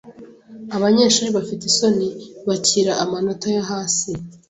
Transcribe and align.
Abanyeshuri 0.75 1.29
bafite 1.37 1.63
isoni 1.71 2.07
bakira 2.47 2.91
amanota 3.03 3.45
yo 3.55 3.61
hasi 3.69 4.09